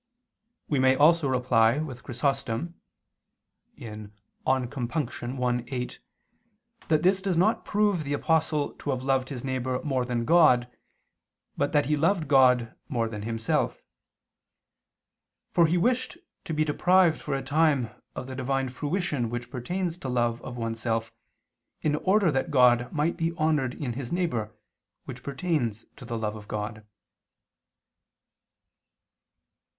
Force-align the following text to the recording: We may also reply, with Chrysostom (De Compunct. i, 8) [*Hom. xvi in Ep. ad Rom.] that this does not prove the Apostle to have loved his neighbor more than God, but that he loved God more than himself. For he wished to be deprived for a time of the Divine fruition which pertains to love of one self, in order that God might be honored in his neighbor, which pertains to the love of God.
We 0.67 0.79
may 0.79 0.95
also 0.95 1.27
reply, 1.29 1.77
with 1.77 2.01
Chrysostom 2.01 2.73
(De 3.77 3.85
Compunct. 4.47 5.21
i, 5.21 5.27
8) 5.27 5.35
[*Hom. 5.37 5.37
xvi 5.37 5.47
in 5.47 5.59
Ep. 5.59 5.67
ad 5.67 5.69
Rom.] 5.91 5.97
that 6.87 7.03
this 7.03 7.21
does 7.21 7.37
not 7.37 7.63
prove 7.65 8.03
the 8.03 8.13
Apostle 8.13 8.73
to 8.79 8.89
have 8.89 9.03
loved 9.03 9.29
his 9.29 9.43
neighbor 9.43 9.79
more 9.83 10.03
than 10.03 10.25
God, 10.25 10.67
but 11.55 11.71
that 11.73 11.85
he 11.85 11.95
loved 11.95 12.27
God 12.27 12.75
more 12.89 13.07
than 13.07 13.21
himself. 13.21 13.83
For 15.51 15.67
he 15.67 15.77
wished 15.77 16.17
to 16.45 16.53
be 16.55 16.65
deprived 16.65 17.21
for 17.21 17.35
a 17.35 17.43
time 17.43 17.91
of 18.15 18.25
the 18.25 18.35
Divine 18.35 18.69
fruition 18.69 19.29
which 19.29 19.51
pertains 19.51 19.99
to 19.99 20.09
love 20.09 20.41
of 20.41 20.57
one 20.57 20.73
self, 20.73 21.11
in 21.83 21.95
order 21.97 22.31
that 22.31 22.49
God 22.49 22.91
might 22.91 23.17
be 23.17 23.33
honored 23.37 23.75
in 23.75 23.93
his 23.93 24.11
neighbor, 24.11 24.51
which 25.05 25.21
pertains 25.21 25.85
to 25.95 26.05
the 26.05 26.17
love 26.17 26.35
of 26.35 26.47
God. 26.47 26.83